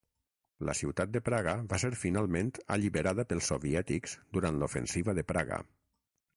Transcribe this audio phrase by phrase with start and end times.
[0.69, 5.65] La ciutat de Praga va ser finalment alliberada pels soviètics durant l'Ofensiva de Praga.